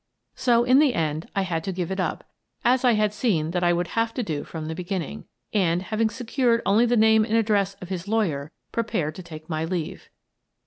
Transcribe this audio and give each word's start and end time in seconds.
So, 0.33 0.63
in 0.63 0.79
the 0.79 0.95
end, 0.95 1.29
I 1.35 1.43
had 1.43 1.63
to 1.63 1.71
give 1.71 1.91
it 1.91 1.99
up,— 1.99 2.23
as 2.73 2.83
I 2.83 2.93
had 2.93 3.13
seen 3.13 3.51
that 3.51 3.63
I 3.63 3.71
would 3.71 3.89
have 3.89 4.15
to 4.15 4.23
do 4.23 4.43
from 4.43 4.65
the 4.65 4.73
beginning,— 4.73 5.25
and, 5.53 5.83
having 5.83 6.09
secured 6.09 6.63
only 6.65 6.87
the 6.87 6.97
name 6.97 7.23
and 7.23 7.35
address 7.35 7.75
of 7.83 7.89
his 7.89 8.07
lawyer, 8.07 8.51
prepared 8.71 9.13
to 9.13 9.21
take 9.21 9.47
my 9.47 9.63
leave. 9.63 10.09